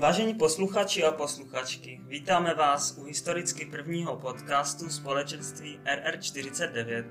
Vážení 0.00 0.34
posluchači 0.34 1.04
a 1.04 1.12
posluchačky, 1.12 2.00
vítáme 2.06 2.54
vás 2.54 2.94
u 2.98 3.04
historicky 3.04 3.66
prvního 3.66 4.16
podcastu 4.16 4.88
společenství 4.88 5.80
RR49. 5.84 7.04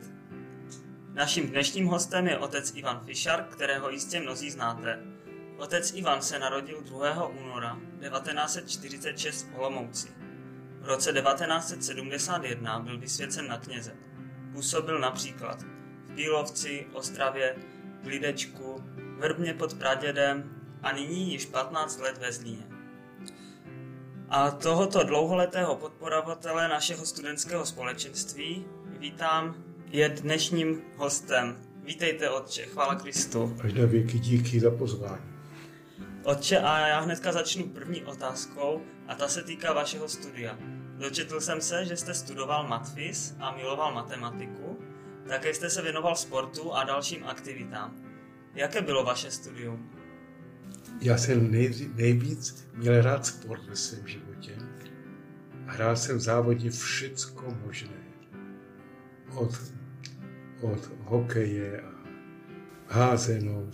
Naším 1.14 1.50
dnešním 1.50 1.88
hostem 1.88 2.28
je 2.28 2.38
otec 2.38 2.72
Ivan 2.76 3.06
Fischar, 3.06 3.44
kterého 3.44 3.90
jistě 3.90 4.20
mnozí 4.20 4.52
znáte. 4.52 5.00
Otec 5.58 5.94
Ivan 5.94 6.22
se 6.22 6.40
narodil 6.40 6.82
2. 6.82 7.28
února 7.28 7.80
1946 8.00 9.44
v 9.44 9.60
Olomouci. 9.60 10.08
V 10.82 10.86
roce 10.86 11.14
1971 11.14 12.80
byl 12.80 13.00
vysvěcen 13.00 13.48
na 13.48 13.58
kněze. 13.58 13.96
Působil 14.54 15.00
například 15.00 15.62
v 16.06 16.16
Pílovci, 16.16 16.88
Ostravě, 16.94 17.56
v 18.04 18.08
Lidečku, 18.08 18.84
Vrbně 19.20 19.54
pod 19.54 19.74
Pradědem 19.74 20.62
a 20.84 20.92
nyní 20.92 21.32
již 21.32 21.46
15 21.46 22.00
let 22.00 22.18
ve 22.18 22.32
Zlíně. 22.32 22.69
A 24.32 24.52
tohoto 24.52 25.04
dlouholetého 25.04 25.76
podporovatele 25.76 26.68
našeho 26.68 27.06
studentského 27.06 27.66
společenství 27.66 28.66
vítám, 29.00 29.56
je 29.92 30.10
dnešním 30.10 30.82
hostem. 30.98 31.58
Vítejte, 31.84 32.30
otče, 32.30 32.66
chvála 32.66 32.96
Kristu. 32.96 33.58
Až 33.64 33.74
na 33.74 33.86
věky 33.86 34.20
díky 34.20 34.60
za 34.60 34.72
pozvání. 34.72 35.24
Otče, 36.24 36.60
a 36.60 36.88
já 36.88 37.00
hnedka 37.00 37.32
začnu 37.32 37.70
první 37.70 38.04
otázkou 38.04 38.82
a 39.08 39.16
ta 39.16 39.28
se 39.28 39.44
týká 39.44 39.74
vašeho 39.74 40.10
studia. 40.10 40.58
Dočetl 40.98 41.42
jsem 41.42 41.62
se, 41.62 41.86
že 41.86 41.98
jste 41.98 42.14
studoval 42.14 42.68
matfis 42.68 43.36
a 43.40 43.56
miloval 43.56 43.94
matematiku, 43.94 44.80
také 45.28 45.54
jste 45.54 45.70
se 45.70 45.82
věnoval 45.82 46.16
sportu 46.16 46.74
a 46.74 46.84
dalším 46.84 47.24
aktivitám. 47.28 47.96
Jaké 48.56 48.82
bylo 48.82 49.04
vaše 49.04 49.32
studium? 49.32 49.99
Já 51.02 51.18
jsem 51.18 51.52
nejvíc 51.96 52.68
měl 52.76 53.02
rád 53.02 53.26
sport 53.26 53.62
ve 53.70 53.76
svém 53.76 54.08
životě. 54.08 54.52
Hrál 55.66 55.96
jsem 55.96 56.18
v 56.18 56.22
závodě 56.22 56.70
všecko 56.70 57.58
možné. 57.66 58.00
Od, 59.36 59.74
od 60.62 60.92
hokeje 61.04 61.82
a 61.82 61.92
házenou 62.88 63.72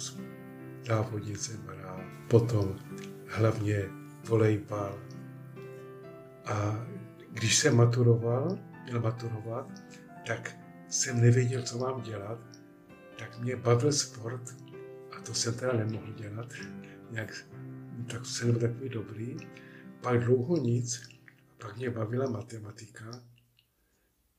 závodě 0.88 1.38
jsem 1.38 1.62
hrál. 1.68 2.02
Potom 2.28 2.76
hlavně 3.28 3.84
volejbal. 4.28 5.00
A 6.46 6.86
když 7.32 7.58
jsem 7.58 7.76
maturoval, 7.76 8.60
měl 8.84 9.02
maturovat, 9.02 9.72
tak 10.28 10.58
jsem 10.90 11.22
nevěděl, 11.22 11.62
co 11.62 11.78
mám 11.78 12.02
dělat, 12.02 12.40
tak 13.18 13.40
mě 13.40 13.56
bavil 13.56 13.92
sport 13.92 14.56
a 15.18 15.22
to 15.22 15.34
jsem 15.34 15.54
teda 15.54 15.74
nemohl 15.74 16.14
dělat 16.14 16.48
nějak, 17.16 17.48
tak 18.12 18.26
jsem 18.26 18.52
byl 18.52 18.60
takový 18.60 18.90
dobrý. 18.90 19.38
Pak 20.02 20.24
dlouho 20.24 20.58
nic, 20.58 21.10
pak 21.58 21.78
mě 21.78 21.90
bavila 21.90 22.30
matematika, 22.30 23.12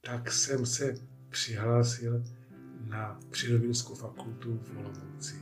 tak 0.00 0.32
jsem 0.32 0.66
se 0.66 0.94
přihlásil 1.28 2.24
na 2.84 3.20
Přírodovědeckou 3.30 3.94
fakultu 3.94 4.58
v 4.58 4.76
Olomouci. 4.76 5.34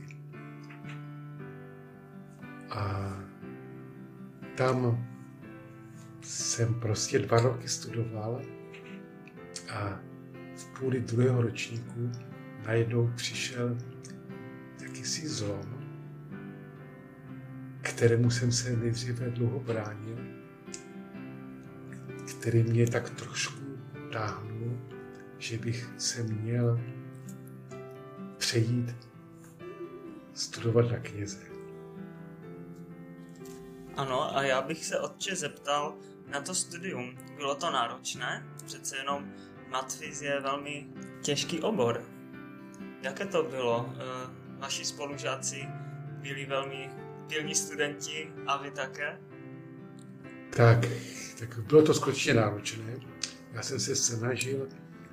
A 2.69 3.13
tam 4.57 5.07
jsem 6.21 6.73
prostě 6.79 7.19
dva 7.19 7.39
roky 7.41 7.67
studoval 7.67 8.41
a 9.69 9.99
v 10.55 10.79
půli 10.79 11.01
druhého 11.01 11.41
ročníku 11.41 12.11
najednou 12.65 13.11
přišel 13.15 13.77
jakýsi 14.81 15.29
zlom, 15.29 15.74
kterému 17.95 18.31
jsem 18.31 18.51
se 18.51 18.75
nejdříve 18.75 19.29
dlouho 19.29 19.59
bránil, 19.59 20.17
který 22.39 22.63
mě 22.63 22.87
tak 22.87 23.09
trošku 23.09 23.61
táhnul, 24.11 24.79
že 25.37 25.57
bych 25.57 25.89
se 25.97 26.23
měl 26.23 26.81
přejít 28.37 28.95
studovat 30.33 30.91
na 30.91 30.97
kněze. 30.97 31.39
Ano, 33.97 34.37
a 34.37 34.43
já 34.43 34.61
bych 34.61 34.85
se 34.85 34.99
otče 34.99 35.35
zeptal 35.35 35.95
na 36.27 36.41
to 36.41 36.55
studium. 36.55 37.17
Bylo 37.35 37.55
to 37.55 37.71
náročné? 37.71 38.45
Přece 38.65 38.97
jenom 38.97 39.31
matfiz 39.69 40.21
je 40.21 40.39
velmi 40.39 40.87
těžký 41.21 41.61
obor. 41.61 42.03
Jaké 43.01 43.25
to 43.25 43.43
bylo? 43.43 43.93
Eh, 43.93 44.29
vaši 44.59 44.85
spolužáci 44.85 45.67
byli 46.21 46.45
velmi 46.45 47.04
pilní 47.27 47.55
studenti 47.55 48.31
a 48.47 48.63
vy 48.63 48.71
také? 48.71 49.19
Tak, 50.49 50.85
tak 51.39 51.59
bylo 51.59 51.81
to 51.81 51.93
skutečně 51.93 52.33
náročné. 52.33 52.97
Já 53.53 53.61
jsem 53.61 53.79
se 53.79 53.95
snažil, 53.95 54.67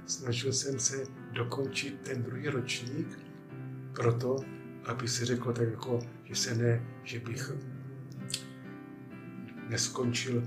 snažil 0.07 0.53
jsem 0.53 0.79
se 0.79 1.05
dokončit 1.33 2.01
ten 2.01 2.23
druhý 2.23 2.49
ročník, 2.49 3.19
proto, 3.93 4.37
aby 4.85 5.09
se 5.09 5.25
řeklo 5.25 5.53
tak 5.53 5.69
jako, 5.69 5.99
že 6.25 6.35
se 6.35 6.55
ne, 6.55 6.87
že 7.05 7.21
bych 7.21 7.53
neskončil, 9.69 10.43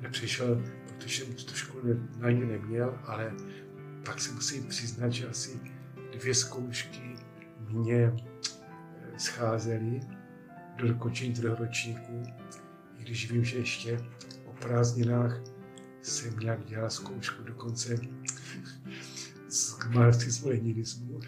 nepřišel, 0.00 0.62
protože 0.86 1.24
jsem 1.24 1.34
tu 1.34 1.54
školu 1.54 1.82
na 2.18 2.30
ní 2.30 2.44
neměl, 2.44 2.98
ale 3.04 3.34
pak 4.04 4.20
si 4.20 4.32
musím 4.32 4.68
přiznat, 4.68 5.12
že 5.12 5.28
asi 5.28 5.60
dvě 6.12 6.34
zkoušky 6.34 7.14
mě 7.68 8.12
scházely 9.18 10.00
do 10.76 10.88
dokončení 10.88 11.32
druhého 11.32 11.56
ročníku, 11.56 12.22
i 12.98 13.02
když 13.02 13.32
vím, 13.32 13.44
že 13.44 13.58
ještě 13.58 13.98
o 14.46 14.52
prázdninách 14.52 15.40
jsem 16.02 16.38
nějak 16.38 16.66
dělal 16.66 16.90
zkoušku 16.90 17.42
dokonce 17.42 17.98
z 19.48 19.78
marxismu 19.88 20.48
leninismu, 20.48 21.20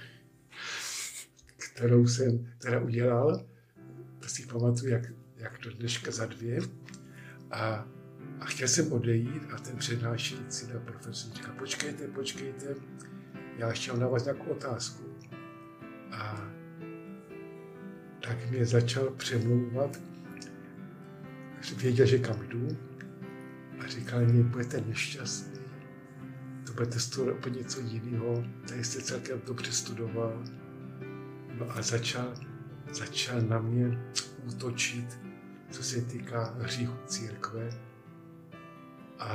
kterou 1.57 2.07
jsem 2.07 2.53
teda 2.59 2.81
udělal, 2.81 3.45
to 4.19 4.29
si 4.29 4.47
pamatuju, 4.47 4.93
jak, 4.93 5.03
jak 5.37 5.61
do 5.61 5.73
dneška 5.73 6.11
za 6.11 6.27
dvě. 6.27 6.61
A, 7.51 7.89
a 8.41 8.45
chtěl 8.45 8.69
jsem 8.69 8.93
odejít 8.93 9.43
a 9.53 9.59
ten 9.59 9.77
přednášející 9.77 10.67
na 10.73 10.81
profesor 10.81 11.33
říká, 11.33 11.53
počkejte, 11.59 12.09
počkejte, 12.09 12.75
já 13.59 13.71
ještě 13.71 13.91
mám 13.91 14.01
na 14.01 14.09
vás 14.09 14.25
nějakou 14.25 14.51
otázku. 14.51 15.05
A 16.11 16.51
tak 18.23 18.51
mě 18.51 18.67
začal 18.67 19.11
přemlouvat. 19.11 20.01
Věděl, 21.77 22.07
že 22.07 22.19
kam 22.19 22.37
jdu 22.49 22.69
a 23.79 23.87
říkal 23.87 24.27
mi, 24.27 24.43
budete 24.43 24.81
nešťastný, 24.81 25.61
to 26.67 26.73
budete 26.73 27.01
studovat 27.01 27.39
úplně 27.39 27.59
něco 27.59 27.81
jiného, 27.81 28.45
tady 28.69 28.85
jste 28.85 29.03
celkem 29.03 29.41
dobře 29.47 29.73
studoval. 29.73 30.43
No 31.59 31.71
a 31.71 31.83
začal, 31.83 32.35
začal 32.93 33.41
na 33.41 33.59
mě 33.59 33.99
útočit, 34.45 35.21
co 35.71 35.83
se 35.83 36.03
týká 36.03 36.55
hříchu 36.59 36.97
církve. 37.07 37.71
A, 39.19 39.29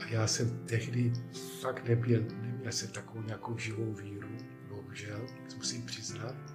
a 0.00 0.06
já 0.10 0.26
jsem 0.26 0.58
tehdy 0.66 1.12
fakt 1.60 1.88
nebyl, 1.88 2.24
neměl 2.40 2.72
jsem 2.72 2.88
takovou 2.88 3.22
nějakou 3.22 3.58
živou 3.58 3.94
víru, 3.94 4.28
bohužel, 4.68 5.26
musím 5.56 5.82
přiznat 5.86 6.53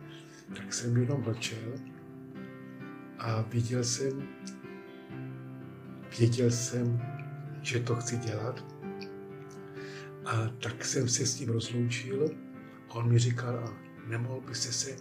tak 0.55 0.73
jsem 0.73 0.97
jenom 0.97 1.21
mlčel 1.21 1.73
a 3.19 3.41
viděl 3.41 3.83
jsem, 3.83 4.27
věděl 6.19 6.51
jsem, 6.51 7.01
že 7.61 7.79
to 7.79 7.95
chci 7.95 8.17
dělat. 8.17 8.65
A 10.25 10.47
tak 10.59 10.85
jsem 10.85 11.09
se 11.09 11.25
s 11.25 11.39
ním 11.39 11.49
rozloučil. 11.49 12.29
On 12.87 13.09
mi 13.11 13.19
říkal, 13.19 13.57
a 13.57 13.77
nemohl 14.07 14.41
byste 14.41 14.71
se 14.71 14.95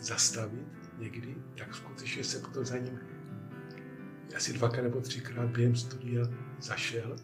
zastavit 0.00 0.66
někdy, 0.98 1.36
tak 1.58 1.74
skutečně 1.74 2.24
se 2.24 2.38
potom 2.38 2.64
za 2.64 2.78
ním 2.78 2.98
asi 4.36 4.52
dvakrát 4.52 4.82
nebo 4.82 5.00
třikrát 5.00 5.50
během 5.50 5.76
studia 5.76 6.24
zašel 6.60 7.16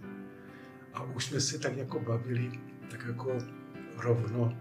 a 0.94 1.02
už 1.02 1.24
jsme 1.24 1.40
se 1.40 1.58
tak 1.58 1.76
jako 1.76 2.00
bavili, 2.00 2.50
tak 2.90 3.04
jako 3.06 3.38
rovno, 3.96 4.58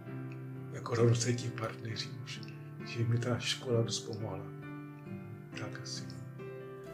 jako 0.73 0.95
rovnocení 0.95 1.51
partneři 1.57 2.09
už 2.23 2.41
že 2.87 3.03
mi 3.03 3.19
ta 3.19 3.39
škola 3.39 3.81
dost 3.81 3.99
pomohla. 3.99 4.45
Tak 5.59 5.81
asi. 5.83 6.03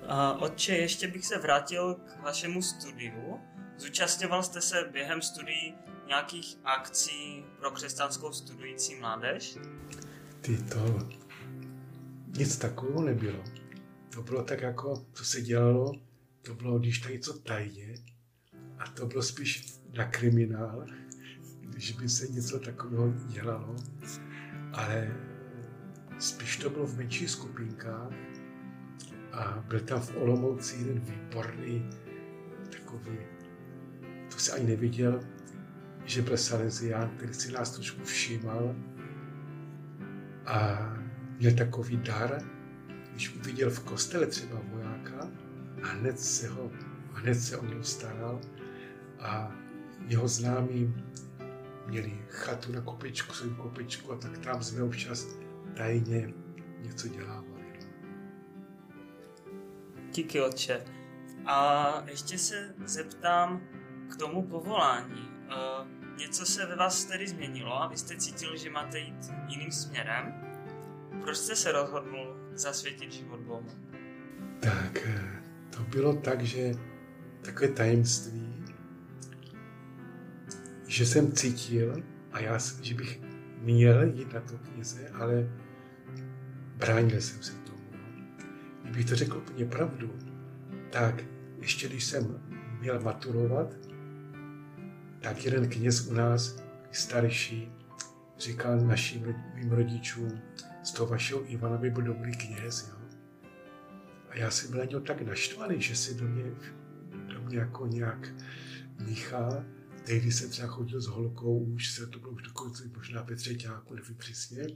A 0.08 0.34
otče, 0.34 0.76
ještě 0.76 1.08
bych 1.08 1.26
se 1.26 1.38
vrátil 1.38 1.94
k 1.94 2.24
vašemu 2.24 2.62
studiu. 2.62 3.40
Zúčastňoval 3.78 4.44
jste 4.44 4.62
se 4.62 4.90
během 4.92 5.22
studií 5.22 5.76
nějakých 6.08 6.58
akcí 6.64 7.46
pro 7.60 7.72
křesťanskou 7.72 8.34
studující 8.34 8.96
mládež? 8.96 9.58
Ty 10.42 10.58
to... 10.58 11.10
Nic 12.38 12.58
takového 12.58 13.02
nebylo. 13.02 13.44
To 14.14 14.24
bylo 14.24 14.44
tak 14.44 14.62
jako, 14.62 15.06
co 15.14 15.26
se 15.26 15.42
dělalo, 15.42 15.92
to 16.42 16.56
bylo, 16.56 16.80
když 16.80 17.00
tady 17.00 17.14
něco 17.14 17.40
tajně, 17.40 17.96
a 18.80 18.90
to 18.90 19.06
bylo 19.06 19.22
spíš 19.22 19.80
na 19.98 20.06
kriminál, 20.06 20.86
když 21.60 21.92
by 21.92 22.10
se 22.10 22.28
něco 22.28 22.60
takového 22.60 23.14
dělalo. 23.28 23.76
Ale 24.74 25.18
Spíš 26.20 26.58
to 26.58 26.70
bylo 26.70 26.86
v 26.86 26.98
menších 26.98 27.30
skupinkách 27.30 28.12
A 29.32 29.64
byl 29.68 29.80
tam 29.80 30.02
v 30.02 30.16
Olomouci 30.18 30.76
jeden 30.78 31.00
výborný, 31.00 31.90
takový, 32.72 33.18
to 34.32 34.38
se 34.38 34.52
ani 34.52 34.68
neviděl, 34.68 35.20
že 36.06 36.22
byl 36.22 36.38
Salesián, 36.38 37.10
který 37.10 37.34
si 37.34 37.52
nás 37.52 37.72
trošku 37.72 38.04
všímal 38.04 38.76
a 40.46 40.80
měl 41.40 41.54
takový 41.54 41.98
dar, 41.98 42.42
když 43.12 43.36
uviděl 43.36 43.70
v 43.70 43.80
kostele 43.80 44.28
třeba 44.28 44.62
vojáka 44.64 45.30
a 45.84 45.88
hned 45.88 46.20
se, 46.20 46.48
ho, 46.48 46.72
hned 47.14 47.36
se 47.36 47.58
o 47.58 47.66
něho 47.66 47.84
staral 47.84 48.42
a 49.20 49.52
jeho 50.08 50.28
známí 50.28 50.96
měli 51.88 52.20
chatu 52.30 52.72
na 52.72 52.82
kopečku, 52.82 53.34
svou 53.34 53.50
kopečku 53.50 54.12
a 54.12 54.18
tak 54.18 54.38
tam 54.38 54.64
jsme 54.64 54.84
občas 54.84 55.28
tajně 55.78 56.34
něco 56.80 57.08
dělávali. 57.08 57.54
Díky, 60.12 60.42
otče. 60.42 60.86
A 61.46 62.04
ještě 62.10 62.38
se 62.38 62.76
zeptám 62.86 63.62
k 64.12 64.16
tomu 64.16 64.48
povolání. 64.48 65.30
Uh, 65.48 65.88
něco 66.18 66.46
se 66.46 66.66
ve 66.66 66.76
vás 66.76 67.06
tedy 67.06 67.28
změnilo 67.28 67.82
a 67.82 67.88
vy 67.88 67.98
jste 67.98 68.18
cítil, 68.18 68.58
že 68.58 68.70
máte 68.70 69.00
jít 69.00 69.34
jiným 69.48 69.72
směrem. 69.72 70.34
Proč 71.22 71.38
jste 71.38 71.56
se 71.56 71.72
rozhodl 71.72 72.50
zasvětit 72.54 73.12
život 73.12 73.40
Bohu? 73.40 73.66
Tak, 74.60 74.98
eh, 75.06 75.44
to 75.70 75.84
bylo 75.84 76.14
tak, 76.16 76.42
že 76.42 76.72
takové 77.42 77.68
tajemství, 77.68 78.66
že 80.88 81.06
jsem 81.06 81.32
cítil, 81.32 82.04
a 82.32 82.40
já, 82.40 82.58
že 82.82 82.94
bych 82.94 83.22
měl 83.64 84.04
jít 84.04 84.34
na 84.34 84.42
to 84.42 84.58
knize, 84.58 85.10
ale 85.10 85.50
bránil 86.78 87.22
jsem 87.22 87.44
se 87.44 87.54
tomu. 87.54 87.80
Kdybych 88.84 89.06
to 89.06 89.16
řekl 89.16 89.38
úplně 89.38 89.66
pravdu, 89.66 90.14
tak 90.90 91.24
ještě 91.58 91.90
když 91.90 92.06
jsem 92.06 92.40
měl 92.80 93.02
maturovat, 93.02 93.76
tak 95.20 95.46
jeden 95.46 95.70
kněz 95.70 96.08
u 96.08 96.14
nás, 96.14 96.64
starší, 96.92 97.72
říkal 98.38 98.80
našim 98.80 99.36
mým 99.56 99.72
rodičům, 99.72 100.42
z 100.84 100.92
toho 100.92 101.10
vašeho 101.10 101.52
Ivana 101.52 101.78
by 101.78 101.90
byl 101.90 102.04
dobrý 102.04 102.32
kněz, 102.38 102.90
jo. 102.90 103.04
A 104.30 104.38
já 104.38 104.52
jsem 104.52 104.72
byl 104.72 104.80
na 104.80 104.86
něho 104.86 105.02
tak 105.02 105.22
naštvaný, 105.22 105.82
že 105.82 105.96
si 105.96 106.16
do 106.16 106.28
mě, 106.28 106.44
do 107.34 107.42
mě 107.42 107.58
jako 107.58 107.88
nějak 107.88 108.34
míchá. 109.06 109.64
Tehdy 110.06 110.32
jsem 110.32 110.50
třeba 110.50 110.68
chodil 110.68 111.02
s 111.02 111.08
holkou, 111.08 111.60
už 111.60 111.92
se 111.92 112.08
to 112.08 112.20
bylo 112.20 112.32
už 112.32 112.42
dokonce 112.42 112.84
možná 112.96 113.22
ve 113.22 113.36
třetíku, 113.36 113.96
nevím 113.96 114.18
přesně. 114.18 114.68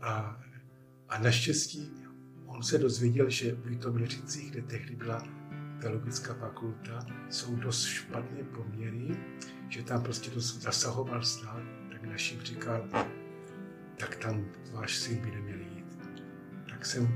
A, 0.00 0.42
a 1.08 1.18
naštěstí 1.18 1.92
on 2.46 2.62
se 2.62 2.78
dozvěděl, 2.78 3.30
že 3.30 3.54
v 3.54 3.66
Litoměřicích, 3.66 4.50
kde 4.50 4.62
tehdy 4.62 4.96
byla 4.96 5.22
teologická 5.80 6.34
fakulta, 6.34 7.06
jsou 7.30 7.56
dost 7.56 7.84
špatné 7.84 8.42
poměry, 8.42 9.16
že 9.68 9.82
tam 9.82 10.02
prostě 10.02 10.30
dost 10.30 10.62
zasahoval 10.62 11.22
stát, 11.22 11.62
tak 11.92 12.02
naším 12.02 12.40
říkal, 12.40 12.88
tak 13.96 14.16
tam 14.16 14.46
váš 14.72 14.96
syn 14.96 15.18
by 15.18 15.30
neměl 15.30 15.58
jít. 15.58 15.98
Tak 16.70 16.86
jsem, 16.86 17.08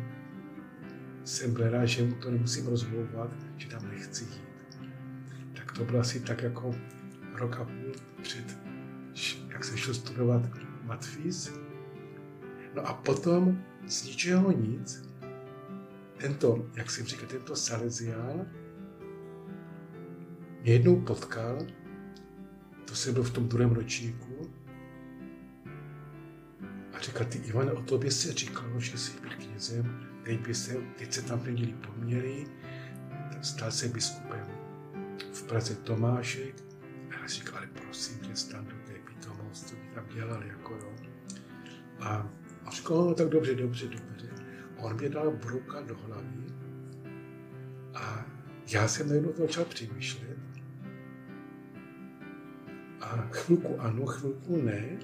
jsem 1.24 1.54
byl 1.54 1.70
rád, 1.70 1.86
že 1.86 2.04
mu 2.04 2.14
to 2.14 2.30
nemusím 2.30 2.66
rozmlouvat, 2.66 3.30
že 3.56 3.68
tam 3.68 3.88
nechci 3.88 4.24
jít. 4.24 4.50
Tak 5.52 5.72
to 5.72 5.84
bylo 5.84 6.00
asi 6.00 6.20
tak 6.20 6.42
jako 6.42 6.74
rok 7.40 7.56
a 7.56 7.64
půl 7.64 7.92
před, 8.22 8.58
jak 9.48 9.64
jsem 9.64 9.76
šel 9.76 9.94
studovat 9.94 10.42
matfíz. 10.82 11.52
No 12.74 12.86
a 12.86 12.94
potom 12.94 13.62
z 13.86 14.04
ničeho 14.04 14.52
nic, 14.52 15.02
tento, 16.16 16.66
jak 16.74 16.90
jsem 16.90 17.06
říkal, 17.06 17.28
tento 17.28 17.56
Salesián 17.56 18.46
mě 20.62 20.72
jednou 20.72 21.00
potkal, 21.00 21.58
to 22.84 22.94
jsem 22.94 23.14
byl 23.14 23.22
v 23.22 23.30
tom 23.30 23.48
druhém 23.48 23.70
ročníku, 23.70 24.50
a 26.92 27.00
říkal, 27.00 27.26
ty 27.26 27.38
Ivane, 27.38 27.72
o 27.72 27.82
tobě 27.82 28.10
se 28.10 28.32
říkalo, 28.32 28.80
že 28.80 28.98
jsi 28.98 29.20
byl 29.20 29.30
knězem, 29.30 30.00
teď, 30.24 30.46
by 30.46 30.54
se, 30.54 30.76
teď 30.98 31.12
se 31.12 31.22
tam 31.22 31.44
neměli 31.44 31.72
poměry, 31.72 32.46
stal 33.42 33.70
se 33.70 33.88
biskupem 33.88 34.46
v 35.32 35.42
Praze 35.42 35.74
Tomášek, 35.74 36.69
já 37.22 37.28
říkal, 37.28 37.60
prosím 37.72 38.18
tě, 38.18 38.36
stan 38.36 38.64
do 38.64 38.74
té 38.86 38.92
pitomost, 38.92 39.68
co 39.68 39.74
by 39.74 39.94
tam 39.94 40.04
dělal, 40.14 40.42
jako 40.42 40.74
jo. 40.74 40.92
A, 42.00 42.30
a 42.64 42.70
říkal, 42.70 43.04
no 43.04 43.14
tak 43.14 43.28
dobře, 43.28 43.54
dobře, 43.54 43.88
dobře. 43.88 44.28
On 44.76 44.96
mě 44.96 45.08
dal 45.08 45.30
brouka 45.30 45.80
do 45.80 45.96
hlavy 45.96 46.50
a 47.94 48.26
já 48.72 48.88
jsem 48.88 49.08
najednou 49.08 49.32
začal 49.38 49.64
přemýšlet. 49.64 50.38
A 53.00 53.28
chvilku 53.30 53.80
ano, 53.80 54.06
chvilku 54.06 54.62
ne. 54.62 54.98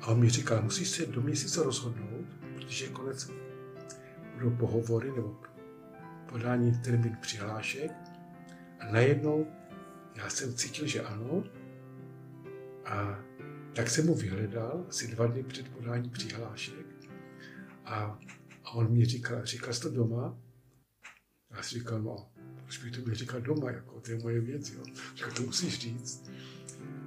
A 0.00 0.06
on 0.06 0.20
mi 0.20 0.30
říkal, 0.30 0.62
musíš 0.62 0.88
se 0.88 1.06
do 1.06 1.20
měsíce 1.20 1.62
rozhodnout, 1.62 2.26
protože 2.54 2.88
konec 2.88 3.30
budou 4.34 4.50
pohovory 4.50 5.12
nebo 5.12 5.40
podání 6.26 6.78
termín 6.78 7.16
přihlášek. 7.20 7.92
A 8.80 8.92
najednou 8.92 9.46
já 10.16 10.30
jsem 10.30 10.54
cítil, 10.54 10.86
že 10.86 11.02
ano. 11.02 11.44
A 12.84 13.18
tak 13.74 13.90
jsem 13.90 14.06
mu 14.06 14.14
vyhledal 14.14 14.86
asi 14.88 15.06
dva 15.08 15.26
dny 15.26 15.42
před 15.42 15.68
podání 15.68 16.10
přihlášek. 16.10 16.86
A, 17.84 18.18
a 18.64 18.70
on 18.70 18.92
mi 18.92 19.04
říkal, 19.04 19.44
říkal 19.44 19.74
jsi 19.74 19.80
to 19.80 19.90
doma? 19.90 20.38
Já 21.50 21.62
si 21.62 21.74
říkal, 21.78 22.02
no, 22.02 22.28
proč 22.62 22.78
bych 22.78 22.92
to 22.92 23.08
mi 23.08 23.14
říkal 23.14 23.40
doma, 23.40 23.70
jako 23.70 24.00
to 24.00 24.10
je 24.10 24.18
moje 24.18 24.40
věc, 24.40 24.70
jo. 24.70 24.82
Říkal, 25.14 25.32
to 25.32 25.42
musíš 25.42 25.78
říct. 25.78 26.30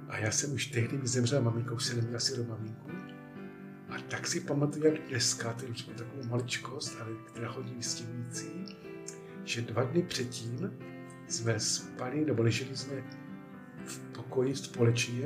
A 0.08 0.18
já 0.18 0.30
jsem 0.30 0.52
už 0.52 0.66
tehdy 0.66 0.98
mi 0.98 1.06
zemřela 1.06 1.42
maminka, 1.42 1.74
už 1.74 1.84
se 1.84 1.94
neměla 1.94 2.16
asi 2.16 2.36
do 2.36 2.44
maminku. 2.44 2.90
A 3.88 4.00
tak 4.08 4.26
si 4.26 4.40
pamatuju, 4.40 4.84
jak 4.84 5.08
dneska, 5.08 5.52
to 5.52 5.64
je 5.64 5.94
takovou 5.96 6.24
maličkost, 6.24 7.00
ale 7.00 7.10
která 7.26 7.52
chodí 7.52 7.74
vystihující, 7.74 8.48
že 9.44 9.62
dva 9.62 9.84
dny 9.84 10.02
předtím 10.02 10.70
jsme 11.30 11.60
spali, 11.60 12.24
nebo 12.24 12.42
leželi 12.42 12.76
jsme 12.76 13.04
v 13.84 13.98
pokoji 13.98 14.56
společně 14.56 15.24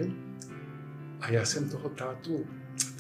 a 1.20 1.30
já 1.30 1.44
jsem 1.44 1.68
toho 1.68 1.88
tátu, 1.88 2.46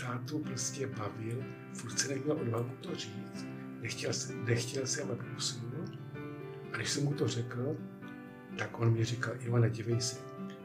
tátu 0.00 0.38
prostě 0.38 0.86
bavil, 0.86 1.44
furt 1.74 1.98
se 1.98 2.08
neměl 2.08 2.32
odvahu 2.32 2.70
to 2.80 2.94
říct, 2.94 3.46
nechtěl, 3.80 4.10
nechtěl 4.44 4.86
jsem, 4.86 5.10
aby 5.10 5.24
usnul. 5.36 5.84
A 6.72 6.76
když 6.76 6.90
jsem 6.90 7.04
mu 7.04 7.14
to 7.14 7.28
řekl, 7.28 7.76
tak 8.58 8.80
on 8.80 8.92
mi 8.92 9.04
říkal, 9.04 9.34
Ivane, 9.40 9.70
dívej 9.70 10.00
se, 10.00 10.16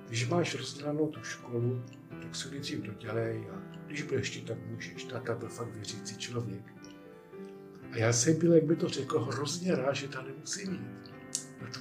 když 0.08 0.28
máš 0.28 0.56
rozdělanou 0.56 1.08
tu 1.08 1.24
školu, 1.24 1.84
tak 2.22 2.36
se 2.36 2.52
nejdřív 2.52 2.80
dodělej 2.80 3.48
a 3.54 3.62
když 3.88 4.02
budeš 4.02 4.30
chtít, 4.30 4.48
tak 4.48 4.58
můžeš. 4.66 5.04
Táta 5.04 5.36
byl 5.36 5.50
fakt 5.50 5.74
věřící 5.74 6.18
člověk. 6.18 6.64
A 7.92 7.98
já 7.98 8.14
jsem 8.14 8.40
byl, 8.40 8.54
jak 8.54 8.64
by 8.64 8.76
to 8.76 8.90
řekl, 8.90 9.20
hrozně 9.20 9.76
rád, 9.76 9.94
že 9.94 10.08
tam 10.08 10.26
nemusím 10.26 10.74
jít 10.74 11.09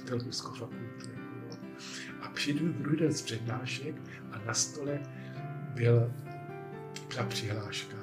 teologickou 0.05 0.53
fakultu. 0.53 1.09
Jako, 1.09 1.57
a 2.21 2.29
přijdu 2.29 2.73
druhý 2.73 2.97
den 2.97 3.11
z 3.11 3.21
přednášek 3.21 3.95
a 4.31 4.39
na 4.45 4.53
stole 4.53 4.99
byl, 5.73 6.13
byla 7.09 7.25
přihláška. 7.25 7.97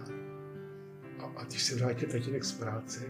A, 1.18 1.24
a 1.24 1.44
když 1.44 1.62
se 1.62 1.76
vrátil 1.76 2.08
tatínek 2.08 2.44
z 2.44 2.52
práce, 2.52 3.04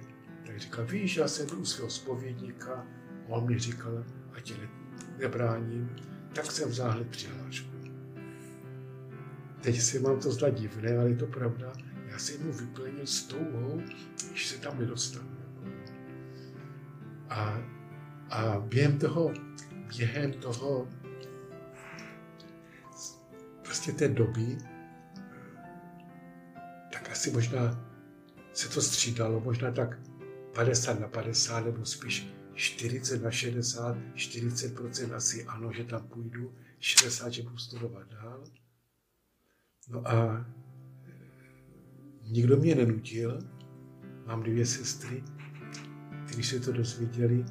tak 0.46 0.58
říkal, 0.58 0.86
víš, 0.86 1.16
já 1.16 1.28
jsem 1.28 1.60
u 1.60 1.64
svého 1.64 1.90
spovědníka, 1.90 2.86
on 3.26 3.46
mi 3.46 3.58
říkal, 3.58 4.04
ať 4.32 4.42
tě 4.42 4.54
ne, 4.54 4.68
nebráním, 5.18 5.96
tak 6.32 6.52
jsem 6.52 6.68
vzal 6.68 7.04
přihlášku. 7.04 7.76
Teď 9.60 9.80
si 9.80 9.98
mám 9.98 10.20
to 10.20 10.32
zdá 10.32 10.50
divné, 10.50 10.98
ale 10.98 11.08
je 11.08 11.16
to 11.16 11.26
pravda. 11.26 11.72
Já 12.06 12.18
jsem 12.18 12.46
mu 12.46 12.52
vyplnil 12.52 13.06
s 13.06 13.22
touhou, 13.22 13.82
když 14.30 14.46
se 14.46 14.58
tam 14.58 14.78
nedostanu. 14.78 15.28
A, 17.28 17.58
a 18.30 18.58
během 18.60 18.98
toho, 18.98 19.32
během 19.96 20.32
toho 20.32 20.88
prostě 23.62 23.92
té 23.92 24.08
doby, 24.08 24.58
tak 26.92 27.10
asi 27.10 27.30
možná 27.30 27.86
se 28.52 28.68
to 28.68 28.82
střídalo, 28.82 29.40
možná 29.40 29.70
tak 29.70 29.98
50 30.54 31.00
na 31.00 31.08
50, 31.08 31.64
nebo 31.64 31.84
spíš 31.84 32.28
40 32.54 33.22
na 33.22 33.30
60, 33.30 33.96
40% 34.14 35.14
asi 35.14 35.44
ano, 35.44 35.72
že 35.72 35.84
tam 35.84 36.08
půjdu, 36.08 36.54
60, 36.78 37.32
že 37.32 37.42
budu 37.42 37.56
studovat 37.56 38.08
dál. 38.08 38.44
No 39.88 40.08
a 40.08 40.46
nikdo 42.22 42.56
mě 42.56 42.74
nenutil, 42.74 43.38
mám 44.26 44.42
dvě 44.42 44.66
sestry, 44.66 45.24
když 46.34 46.48
se 46.48 46.60
to 46.60 46.72
dozvěděli, 46.72 47.44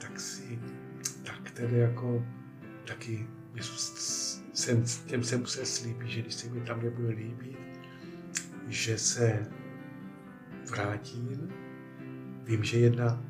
tak 0.00 0.20
si, 0.20 0.58
tak 1.22 1.50
tedy 1.50 1.78
jako 1.78 2.24
taky 2.86 3.26
jsem, 4.52 4.84
těm 5.06 5.24
jsem 5.24 5.40
musel 5.40 5.66
slíbit, 5.66 6.08
že 6.08 6.22
když 6.22 6.34
se 6.34 6.48
mi 6.48 6.60
tam 6.60 6.82
nebude 6.82 7.08
líbit, 7.08 7.58
že 8.68 8.98
se 8.98 9.46
vrátím. 10.70 11.52
vím, 12.44 12.64
že 12.64 12.78
jedna 12.78 13.24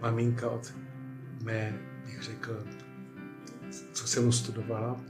maminka 0.00 0.50
od 0.50 0.74
mé, 1.42 1.78
bych 2.06 2.22
řekl, 2.22 2.64
co 3.92 4.06
jsem 4.08 4.32
studovala, 4.32 5.00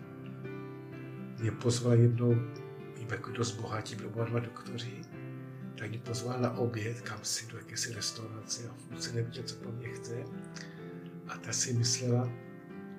mě 1.40 1.50
pozvala 1.50 1.94
jednou, 1.94 2.34
vím, 2.98 3.08
jako 3.10 3.30
dost 3.30 3.52
bohatí, 3.52 3.94
byli 3.96 4.08
oba 4.08 4.24
dva 4.24 4.40
doktoři, 4.40 5.02
tak 5.78 5.90
mě 5.90 5.98
pozval 5.98 6.40
na 6.40 6.50
oběd, 6.50 7.00
kam 7.00 7.18
si 7.22 7.46
do 7.46 7.58
jakési 7.58 7.94
restaurace 7.94 8.68
a 8.68 9.00
se 9.00 9.12
nevěděl, 9.12 9.44
co 9.44 9.56
po 9.56 9.72
mně 9.72 9.88
chce. 9.88 10.24
A 11.34 11.38
ta 11.38 11.52
si 11.52 11.72
myslela, 11.72 12.32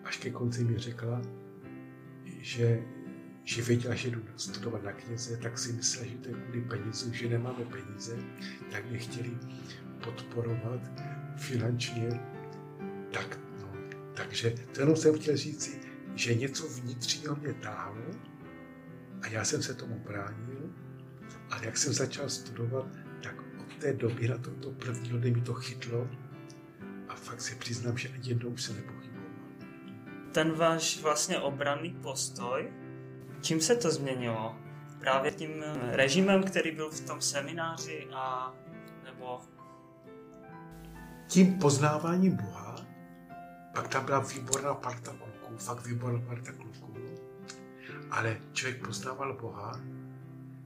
až 0.04 0.18
ke 0.18 0.32
konci 0.32 0.64
mi 0.64 0.80
řekla, 0.80 1.22
že, 2.26 2.84
že 3.44 3.62
věděla, 3.62 3.96
že 3.96 4.10
jdu 4.10 4.22
studovat 4.38 4.84
na 4.84 4.92
kněze, 4.92 5.38
tak 5.38 5.58
si 5.58 5.74
myslela, 5.74 6.08
že 6.08 6.18
to 6.18 6.30
je 6.30 6.36
kvůli 6.36 6.62
penězům, 6.62 7.14
že 7.14 7.30
nemáme 7.30 7.66
peníze, 7.66 8.18
tak 8.72 8.90
mě 8.90 9.00
chtěli 9.00 9.38
podporovat 10.04 10.82
finančně. 11.38 12.10
Tak, 13.14 13.40
no, 13.62 13.74
takže 14.14 14.56
to 14.72 14.82
jenom 14.82 14.96
jsem 14.96 15.16
chtěl 15.16 15.38
říct, 15.38 15.80
že 16.16 16.36
něco 16.36 16.68
vnitřního 16.70 17.36
mě 17.36 17.54
táhlo 17.54 18.12
a 19.22 19.28
já 19.28 19.46
jsem 19.46 19.64
se 19.64 19.74
tomu 19.74 20.00
bránil, 20.00 20.70
ale 21.52 21.66
jak 21.66 21.78
jsem 21.78 21.94
začal 21.94 22.30
studovat, 22.30 22.88
tak 23.24 23.36
od 23.60 23.76
té 23.76 23.94
doby 23.94 24.28
na 24.28 24.38
tomto 24.38 24.72
prvního 24.72 25.18
dne 25.18 25.32
mi 25.32 25.42
to 25.42 25.54
chytlo 25.54 26.10
a 27.16 27.18
fakt 27.18 27.42
si 27.42 27.56
přiznám, 27.56 27.98
že 27.98 28.10
ani 28.10 28.30
jednou 28.30 28.58
se 28.58 28.74
nepochyboval. 28.74 29.30
Ten 30.32 30.52
váš 30.52 31.02
vlastně 31.02 31.40
obranný 31.40 31.94
postoj, 31.94 32.74
čím 33.42 33.62
se 33.62 33.76
to 33.76 33.92
změnilo? 33.92 34.56
Právě 35.00 35.32
tím 35.32 35.64
režimem, 35.92 36.44
který 36.44 36.72
byl 36.72 36.90
v 36.90 37.02
tom 37.02 37.22
semináři 37.22 38.08
a 38.14 38.54
nebo... 39.06 39.42
Tím 41.28 41.60
poznáváním 41.60 42.36
Boha, 42.36 42.76
pak 43.74 43.88
tam 43.88 44.06
byla 44.06 44.20
výborná 44.20 44.74
parta 44.74 45.12
kluků, 45.12 45.58
fakt 45.58 45.86
výborná 45.86 46.22
parta 46.28 46.52
kluků, 46.52 46.94
ale 48.12 48.38
člověk 48.54 48.86
poznával 48.86 49.34
Boha, 49.34 49.80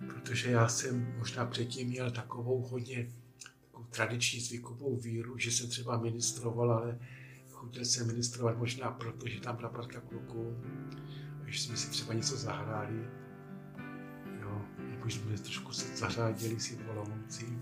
protože 0.07 0.51
já 0.51 0.67
jsem 0.67 1.15
možná 1.17 1.45
předtím 1.45 1.87
měl 1.87 2.11
takovou 2.11 2.61
hodně 2.61 3.07
tradiční 3.89 4.39
zvykovou 4.39 4.97
víru, 4.97 5.37
že 5.37 5.51
jsem 5.51 5.69
třeba 5.69 5.97
ministroval, 5.97 6.71
ale 6.71 6.99
chtěl 7.69 7.85
jsem 7.85 8.07
ministrovat 8.07 8.57
možná 8.57 8.91
proto, 8.91 9.27
že 9.27 9.41
tam 9.41 9.55
byla 9.55 9.69
parta 9.69 10.01
kluků, 10.01 10.63
že 11.45 11.59
jsme 11.59 11.77
si 11.77 11.89
třeba 11.89 12.13
něco 12.13 12.37
zahráli, 12.37 13.09
jo, 14.41 14.61
jako 14.91 15.09
jsme 15.09 15.37
trošku 15.37 15.73
se 15.73 15.97
zařádili 15.97 16.59
si 16.59 16.75
volomoucí, 16.75 17.59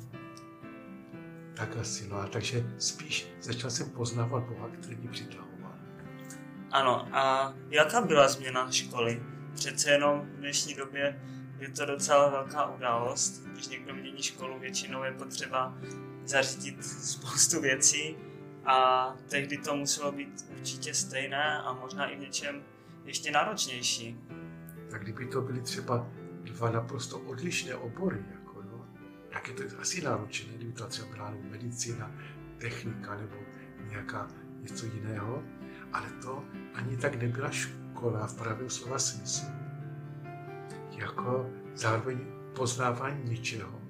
tak 1.56 1.78
asi, 1.78 2.08
no 2.08 2.16
a 2.16 2.28
takže 2.28 2.74
spíš 2.78 3.28
začal 3.42 3.70
jsem 3.70 3.90
poznávat 3.90 4.44
Boha, 4.44 4.70
který 4.70 4.96
mě 4.96 5.10
přitahoval. 5.10 5.74
Ano, 6.72 7.16
a 7.16 7.54
jaká 7.70 8.02
byla 8.02 8.28
změna 8.28 8.72
školy? 8.72 9.24
Přece 9.54 9.92
jenom 9.92 10.22
v 10.22 10.38
dnešní 10.38 10.74
době 10.74 11.22
je 11.60 11.70
to 11.70 11.86
docela 11.86 12.30
velká 12.30 12.66
událost. 12.66 13.44
Když 13.46 13.68
někdo 13.68 13.96
mění 13.96 14.24
školu, 14.24 14.60
většinou 14.60 15.04
je 15.04 15.12
potřeba 15.12 15.78
zařídit 16.26 16.86
spoustu 16.86 17.62
věcí 17.62 18.18
a 18.66 19.08
tehdy 19.30 19.58
to 19.58 19.76
muselo 19.76 20.12
být 20.12 20.46
určitě 20.58 20.94
stejné 20.94 21.62
a 21.62 21.74
možná 21.74 22.06
i 22.06 22.16
v 22.16 22.20
něčem 22.20 22.64
ještě 23.06 23.32
náročnější. 23.32 24.18
Tak 24.92 25.04
kdyby 25.04 25.26
to 25.26 25.42
byly 25.42 25.62
třeba 25.62 26.08
dva 26.44 26.72
naprosto 26.72 27.20
odlišné 27.20 27.76
obory, 27.76 28.26
jako 28.32 28.62
no, 28.62 28.86
tak 29.30 29.48
je 29.48 29.54
to 29.54 29.64
asi 29.80 30.02
náročné, 30.02 30.54
kdyby 30.54 30.74
to 30.74 30.88
třeba 30.88 31.08
byla 31.08 31.34
medicína, 31.42 32.12
technika 32.58 33.16
nebo 33.16 33.36
nějaká 33.90 34.28
něco 34.62 34.86
jiného, 34.86 35.44
ale 35.94 36.10
to 36.22 36.44
ani 36.74 36.98
tak 36.98 37.16
nebyla 37.16 37.52
škola 37.52 38.28
v 38.28 38.38
pravém 38.38 38.70
slova 38.70 39.00
smyslu 39.00 39.67
jako 40.98 41.50
zároveň 41.76 42.20
poznávání 42.56 43.30
něčeho, 43.30 43.82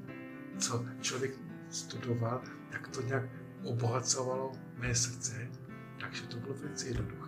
co 0.59 0.85
člověk 1.01 1.31
studoval, 1.69 2.41
tak 2.71 2.87
to 2.87 3.01
nějak 3.01 3.23
obohacovalo 3.63 4.51
mé 4.75 4.95
srdce, 4.95 5.51
takže 5.99 6.23
to 6.23 6.37
bylo 6.37 6.53
velice 6.53 6.87
jednoduché. 6.87 7.27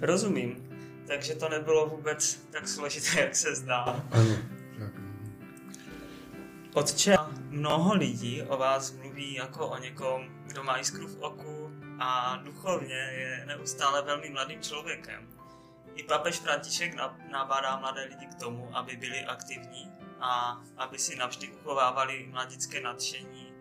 Rozumím. 0.00 0.70
Takže 1.06 1.34
to 1.34 1.48
nebylo 1.48 1.86
vůbec 1.86 2.34
tak 2.50 2.68
složité, 2.68 3.20
jak 3.20 3.36
se 3.36 3.54
zdá. 3.54 3.82
Ano, 4.10 4.36
tak. 4.78 4.92
No. 4.98 5.10
Otče, 6.74 7.16
mnoho 7.48 7.94
lidí 7.94 8.42
o 8.42 8.56
vás 8.56 8.92
mluví 8.92 9.34
jako 9.34 9.66
o 9.66 9.78
někom, 9.78 10.22
kdo 10.46 10.64
má 10.64 10.78
jiskru 10.78 11.08
v 11.08 11.20
oku 11.20 11.70
a 11.98 12.36
duchovně 12.44 12.94
je 12.94 13.44
neustále 13.46 14.02
velmi 14.02 14.30
mladým 14.30 14.60
člověkem. 14.60 15.28
I 15.94 16.02
papež 16.02 16.38
František 16.38 16.94
nabádá 17.32 17.76
mladé 17.76 18.04
lidi 18.04 18.26
k 18.26 18.34
tomu, 18.34 18.76
aby 18.76 18.96
byli 18.96 19.24
aktivní 19.24 19.92
a 20.20 20.62
aby 20.76 20.98
si 20.98 21.16
navždy 21.16 21.48
uchovávali 21.48 22.28
mladické 22.30 22.80
nadšení 22.80 23.52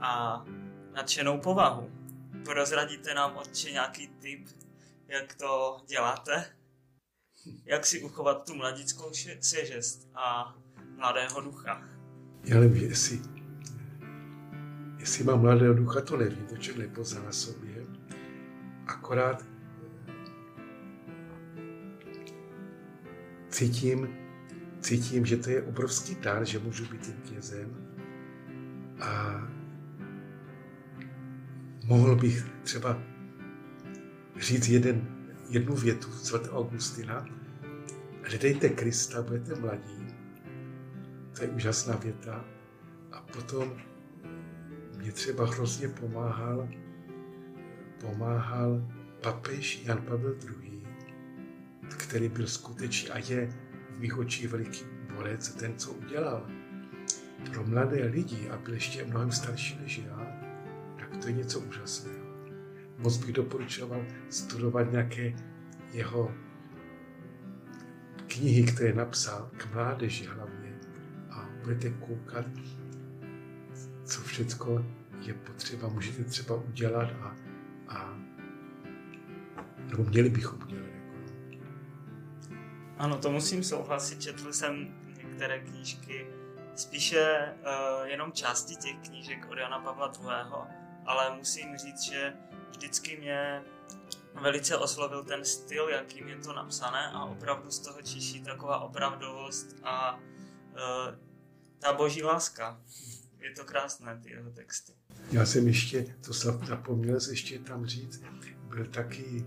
a 0.00 0.44
nadšenou 0.92 1.38
povahu. 1.38 1.90
Prozradíte 2.44 3.14
nám 3.14 3.36
určitě 3.36 3.72
nějaký 3.72 4.08
tip, 4.08 4.48
jak 5.08 5.34
to 5.34 5.80
děláte? 5.88 6.56
Jak 7.64 7.86
si 7.86 8.02
uchovat 8.02 8.46
tu 8.46 8.54
mladickou 8.54 9.10
svěžest 9.40 10.08
a 10.14 10.54
mladého 10.96 11.40
ducha? 11.40 11.82
Já 12.44 12.60
nevím, 12.60 12.90
jestli, 12.90 13.20
jestli 14.98 15.24
mám 15.24 15.40
mladého 15.40 15.74
ducha, 15.74 16.00
to 16.00 16.16
nevím, 16.16 16.46
to 16.46 16.56
člověk 16.56 16.88
nepozná 16.88 17.22
na 17.22 17.32
sobě. 17.32 17.86
Akorát 18.86 19.55
cítím, 23.56 24.08
cítím, 24.80 25.26
že 25.26 25.36
to 25.36 25.50
je 25.50 25.62
obrovský 25.62 26.14
dar, 26.14 26.44
že 26.44 26.58
můžu 26.58 26.84
být 26.84 27.00
tím 27.00 27.14
knězem. 27.28 27.76
A 29.00 29.42
mohl 31.84 32.16
bych 32.16 32.44
třeba 32.62 32.98
říct 34.40 34.68
jeden, 34.68 35.08
jednu 35.48 35.74
větu 35.74 36.08
sv. 36.12 36.36
Augustina. 36.52 37.24
Hledejte 38.22 38.68
Krista, 38.68 39.22
budete 39.22 39.60
mladí. 39.60 40.06
To 41.36 41.42
je 41.42 41.48
úžasná 41.48 41.96
věta. 41.96 42.44
A 43.12 43.20
potom 43.20 43.72
mě 44.98 45.12
třeba 45.12 45.46
hrozně 45.46 45.88
pomáhal, 45.88 46.68
pomáhal 48.00 48.92
papež 49.22 49.82
Jan 49.84 50.02
Pavel 50.02 50.34
II 50.44 50.75
který 51.94 52.28
byl 52.28 52.46
skutečný 52.46 53.10
a 53.10 53.18
je 53.18 53.52
v 53.90 53.98
mých 53.98 54.18
očích 54.18 54.48
veliký 54.48 54.84
borec, 55.14 55.48
ten, 55.48 55.78
co 55.78 55.92
udělal 55.92 56.46
pro 57.52 57.66
mladé 57.66 58.04
lidi 58.04 58.48
a 58.48 58.56
byl 58.56 58.74
ještě 58.74 59.04
mnohem 59.04 59.32
starší 59.32 59.78
než 59.82 59.98
já, 59.98 60.26
tak 60.98 61.16
to 61.16 61.26
je 61.26 61.32
něco 61.32 61.60
úžasného. 61.60 62.26
Moc 62.98 63.16
bych 63.16 63.32
doporučoval 63.32 64.04
studovat 64.30 64.92
nějaké 64.92 65.36
jeho 65.92 66.34
knihy, 68.26 68.62
které 68.62 68.94
napsal 68.94 69.50
k 69.56 69.74
mládeži 69.74 70.24
hlavně 70.24 70.78
a 71.30 71.48
budete 71.62 71.90
koukat, 71.90 72.46
co 74.04 74.20
všechno 74.20 74.84
je 75.20 75.34
potřeba, 75.34 75.88
můžete 75.88 76.24
třeba 76.24 76.54
udělat 76.54 77.10
a, 77.20 77.36
a 77.88 78.18
nebo 79.90 80.04
měli 80.04 80.30
bychom 80.30 80.62
udělat. 80.62 80.85
Ano, 82.98 83.18
to 83.18 83.30
musím 83.30 83.64
souhlasit, 83.64 84.22
četl 84.22 84.52
jsem 84.52 84.94
některé 85.16 85.60
knížky, 85.60 86.26
spíše 86.74 87.54
uh, 87.60 88.06
jenom 88.06 88.32
části 88.32 88.76
těch 88.76 88.96
knížek 89.08 89.46
od 89.50 89.58
Jana 89.58 89.80
Pavla 89.80 90.12
II., 90.20 90.66
ale 91.06 91.36
musím 91.36 91.76
říct, 91.76 92.02
že 92.02 92.32
vždycky 92.70 93.16
mě 93.16 93.62
velice 94.40 94.76
oslovil 94.76 95.24
ten 95.24 95.44
styl, 95.44 95.88
jakým 95.88 96.28
je 96.28 96.36
to 96.36 96.52
napsané 96.52 97.10
a 97.10 97.24
opravdu 97.24 97.70
z 97.70 97.78
toho 97.78 98.02
čiší 98.02 98.42
taková 98.42 98.78
opravdovost 98.78 99.76
a 99.82 100.14
uh, 100.14 100.20
ta 101.78 101.92
boží 101.92 102.22
láska. 102.22 102.80
Je 103.38 103.52
to 103.52 103.64
krásné, 103.64 104.20
ty 104.22 104.30
jeho 104.30 104.50
texty. 104.50 104.92
Já 105.32 105.46
jsem 105.46 105.66
ještě, 105.66 106.16
to 106.26 106.32
jsem 106.34 106.66
zapomněl 106.66 107.18
ještě 107.30 107.58
tam 107.58 107.86
říct, 107.86 108.22
byl 108.68 108.86
taky 108.86 109.46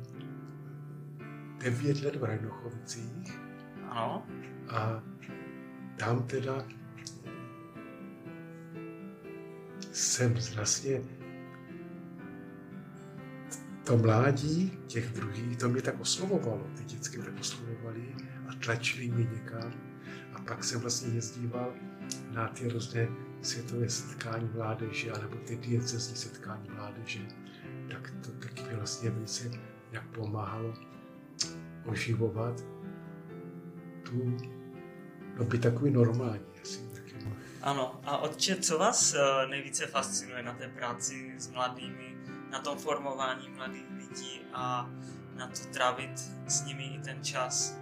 devět 1.60 2.04
let 2.04 2.16
v 2.16 2.24
Rajnochovicích. 2.24 3.40
Ano. 3.90 4.26
A 4.70 5.04
tam 5.98 6.24
teda 6.24 6.66
jsem 9.92 10.34
vlastně 10.56 11.02
to 13.84 13.98
mládí 13.98 14.78
těch 14.88 15.10
druhých, 15.14 15.58
to 15.58 15.70
mě 15.70 15.82
tak 15.82 16.00
oslovovalo. 16.00 16.68
Ty 16.78 16.84
dětské 16.84 17.18
tak 17.18 17.40
oslovovali 17.40 18.16
a 18.48 18.56
tlačili 18.66 19.08
mě 19.12 19.24
někam. 19.24 19.74
A 20.34 20.42
pak 20.42 20.64
jsem 20.64 20.82
vlastně 20.82 21.14
jezdíval 21.14 21.74
na 22.32 22.48
ty 22.48 22.70
různé 22.70 23.08
světové 23.42 23.90
setkání 23.90 24.50
mládeže, 24.56 25.12
anebo 25.12 25.36
ty 25.36 25.56
diecezní 25.56 26.16
setkání 26.16 26.70
mládeže, 26.70 27.20
tak 27.92 28.14
to 28.26 28.32
taky 28.32 28.76
vlastně 28.76 29.10
velice 29.10 29.52
jak 29.92 30.08
pomáhalo 30.08 30.74
oživovat 31.90 32.64
tu, 34.04 34.38
no 35.38 35.46
by 35.46 35.58
takový 35.58 35.92
normální 35.92 36.46
asi. 36.62 36.90
Ano, 37.62 38.00
a 38.04 38.18
otče, 38.18 38.56
co 38.56 38.78
vás 38.78 39.14
eh, 39.14 39.48
nejvíce 39.48 39.88
fascinuje 39.88 40.44
na 40.44 40.54
té 40.54 40.68
práci 40.68 41.34
s 41.38 41.52
mladými, 41.52 42.18
na 42.52 42.60
tom 42.60 42.78
formování 42.78 43.50
mladých 43.50 43.86
lidí 43.98 44.42
a 44.54 44.90
na 45.36 45.48
to 45.48 45.74
trávit 45.74 46.20
s 46.48 46.66
nimi 46.66 46.84
i 46.84 47.00
ten 47.00 47.24
čas? 47.24 47.80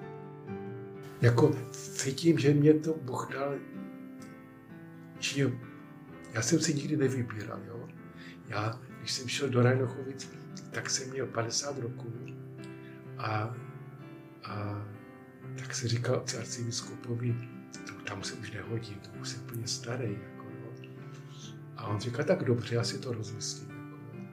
Jako 1.22 1.56
cítím, 1.72 2.40
že 2.40 2.54
mě 2.54 2.74
to 2.74 2.94
Bůh 2.94 3.30
dal, 3.34 3.56
že 5.20 5.52
já 6.34 6.42
jsem 6.42 6.60
si 6.60 6.74
nikdy 6.74 6.98
nevybíral, 6.98 7.60
jo. 7.68 7.88
Já, 8.48 8.80
když 9.00 9.12
jsem 9.12 9.28
šel 9.28 9.50
do 9.50 9.64
Rajnochovic, 9.64 10.30
tak 10.72 10.90
jsem 10.90 11.10
měl 11.10 11.28
50 11.28 11.78
roků 11.78 12.14
a, 13.18 13.56
a 14.48 14.86
tak 15.60 15.75
se 15.75 15.88
říkal 15.88 16.24
arcibiskupovi, 16.39 17.36
to 17.88 17.94
tam 17.94 18.24
se 18.24 18.34
už 18.34 18.51
nehodí, 18.51 18.96
to 18.96 19.20
už 19.22 19.30
jsem 19.30 19.42
úplně 19.42 19.68
starý. 19.68 20.12
Jako, 20.24 20.44
no. 20.44 20.89
A 21.77 21.88
on 21.88 22.00
říká, 22.00 22.24
tak 22.24 22.44
dobře, 22.44 22.75
já 22.75 22.84
si 22.84 23.00
to 23.00 23.13
rozmyslím. 23.13 23.70
Jako, 23.70 23.98
no. 24.13 24.30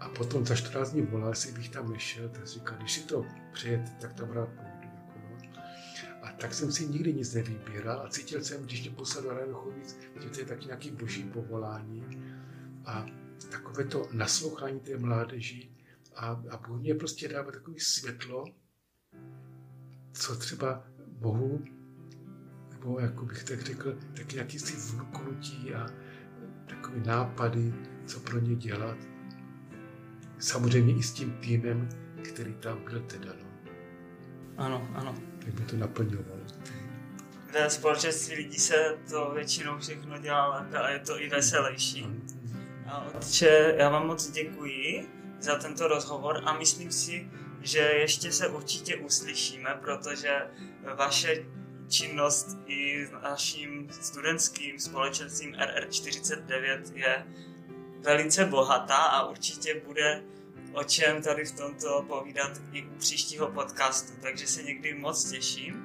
A 0.00 0.08
potom 0.08 0.46
za 0.46 0.54
14 0.54 0.90
dní 0.90 1.02
volal, 1.02 1.28
jestli 1.28 1.52
bych 1.52 1.68
tam 1.68 1.92
nešel, 1.92 2.28
tak 2.28 2.46
říká, 2.46 2.74
když 2.74 2.92
si 2.92 3.00
to 3.00 3.26
přijete, 3.52 3.90
tak 4.00 4.12
tam 4.12 4.30
rád 4.30 4.48
půjdu. 4.48 4.88
Jako, 4.96 5.18
no. 5.18 5.62
A 6.22 6.32
tak 6.32 6.54
jsem 6.54 6.72
si 6.72 6.86
nikdy 6.88 7.14
nic 7.14 7.34
nevybíral 7.34 8.00
a 8.00 8.08
cítil 8.08 8.44
jsem, 8.44 8.62
když 8.62 8.80
mě 8.80 8.90
poslal 8.90 9.24
do 9.24 9.30
Ranochovic, 9.30 9.98
že 10.20 10.28
to 10.28 10.40
je 10.40 10.46
taky 10.46 10.66
nějaký 10.66 10.90
boží 10.90 11.22
povolání. 11.22 12.04
A 12.84 13.06
takové 13.50 13.84
to 13.84 14.08
naslouchání 14.12 14.80
té 14.80 14.98
mládeži 14.98 15.70
a, 16.16 16.42
a 16.50 16.56
Bůh 16.56 16.80
mě 16.80 16.94
prostě 16.94 17.28
dává 17.28 17.50
takový 17.50 17.80
světlo, 17.80 18.44
co 20.18 20.36
třeba 20.36 20.84
mohu, 21.20 21.64
nebo 22.72 23.00
jako 23.00 23.24
bych 23.24 23.44
tak 23.44 23.62
řekl, 23.62 23.98
tak 24.16 24.34
jakýsi 24.34 24.76
vnuknutí 24.76 25.74
a 25.74 25.86
takové 26.66 27.00
nápady, 27.06 27.74
co 28.06 28.20
pro 28.20 28.38
ně 28.38 28.54
dělat. 28.54 28.96
Samozřejmě 30.38 30.94
i 30.94 31.02
s 31.02 31.12
tím 31.12 31.32
týmem, 31.32 31.88
který 32.24 32.54
tam 32.54 32.84
byl 32.84 33.00
teda. 33.00 33.32
No. 33.42 33.72
Ano, 34.56 34.88
ano. 34.94 35.14
Tak 35.44 35.54
by 35.54 35.62
to 35.62 35.76
naplňovalo. 35.76 36.40
Ve 37.52 37.70
společenství 37.70 38.36
lidí 38.36 38.58
se 38.58 38.98
to 39.10 39.30
většinou 39.34 39.78
všechno 39.78 40.18
dělá 40.18 40.58
lépe 40.58 40.78
a 40.78 40.88
je 40.88 40.98
to 40.98 41.20
i 41.20 41.28
veselější. 41.28 42.06
A 42.86 43.04
otče, 43.14 43.74
já 43.78 43.88
vám 43.88 44.06
moc 44.06 44.30
děkuji 44.30 45.08
za 45.40 45.58
tento 45.58 45.88
rozhovor 45.88 46.40
a 46.44 46.58
myslím 46.58 46.92
si, 46.92 47.30
že 47.60 47.78
ještě 47.78 48.32
se 48.32 48.48
určitě 48.48 48.96
uslyšíme, 48.96 49.78
protože 49.80 50.40
vaše 50.96 51.44
činnost 51.88 52.58
i 52.66 53.08
naším 53.22 53.88
studentským 53.90 54.78
společenstvím 54.78 55.52
RR49 55.52 56.80
je 56.94 57.26
velice 58.00 58.44
bohatá 58.44 58.96
a 58.96 59.28
určitě 59.28 59.82
bude 59.86 60.22
o 60.72 60.84
čem 60.84 61.22
tady 61.22 61.44
v 61.44 61.56
tomto 61.56 62.04
povídat 62.08 62.60
i 62.72 62.82
u 62.86 62.94
příštího 62.98 63.46
podcastu, 63.46 64.12
takže 64.22 64.46
se 64.46 64.62
někdy 64.62 64.94
moc 64.94 65.30
těším. 65.30 65.84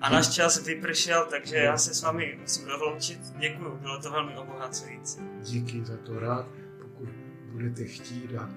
A 0.00 0.10
náš 0.10 0.28
čas 0.34 0.66
vypršel, 0.66 1.26
takže 1.30 1.56
já 1.56 1.78
se 1.78 1.94
s 1.94 2.02
vámi 2.02 2.38
musím 2.40 2.66
rozloučit. 2.66 3.18
Děkuji, 3.38 3.78
bylo 3.80 4.00
to 4.02 4.10
velmi 4.10 4.36
obohacující. 4.36 5.20
Díky 5.40 5.84
za 5.84 5.96
to 5.96 6.18
rád, 6.18 6.46
pokud 6.82 7.08
budete 7.52 7.84
chtít 7.84 8.36
a 8.36 8.50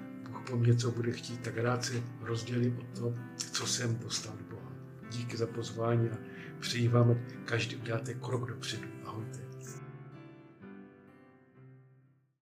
po 0.50 0.58
mě, 0.58 0.76
co 0.76 0.92
bude 0.92 1.12
chtít, 1.12 1.42
tak 1.42 1.58
rád 1.58 1.86
se 1.86 1.94
rozdělím 2.22 2.80
o 2.80 3.00
to, 3.00 3.14
co 3.52 3.68
jsem 3.68 4.00
dostal 4.00 4.34
od 4.34 4.42
Boha. 4.42 4.72
Díky 5.12 5.38
za 5.38 5.48
pozvání 5.48 6.10
a 6.10 6.18
přeji 6.60 6.88
vám, 6.88 7.20
každý 7.46 7.76
uděláte 7.76 8.14
krok 8.14 8.50
dopředu. 8.50 8.88
Ahojte. 9.06 9.45